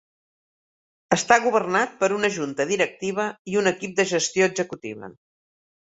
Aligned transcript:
Està 1.17 1.37
governat 1.43 1.93
per 2.01 2.09
una 2.17 2.31
junta 2.37 2.67
directiva 2.71 3.27
i 3.53 3.61
un 3.63 3.73
equip 3.73 3.97
de 4.01 4.07
gestió 4.17 4.49
executiva. 4.53 5.13